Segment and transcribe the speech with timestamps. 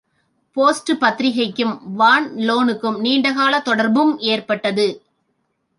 [0.53, 5.03] Post பத்திரிகைக்கும் வான் லோனுக்கும் நீண்ட காலத் தொடர்பும் ஏற்பட்டது.